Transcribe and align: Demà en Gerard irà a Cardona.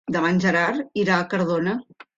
Demà 0.15 0.29
en 0.35 0.39
Gerard 0.45 0.99
irà 1.05 1.19
a 1.21 1.29
Cardona. 1.35 1.81